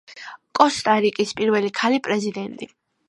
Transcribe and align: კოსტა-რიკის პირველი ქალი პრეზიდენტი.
კოსტა-რიკის 0.59 1.33
პირველი 1.41 1.71
ქალი 1.81 2.01
პრეზიდენტი. 2.09 2.71